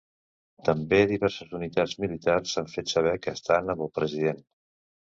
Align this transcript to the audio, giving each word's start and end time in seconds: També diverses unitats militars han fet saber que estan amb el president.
També 0.69 1.01
diverses 1.11 1.53
unitats 1.59 1.95
militars 2.05 2.57
han 2.63 2.75
fet 2.79 2.97
saber 2.97 3.15
que 3.27 3.39
estan 3.39 3.75
amb 3.77 3.89
el 3.89 3.97
president. 4.03 4.47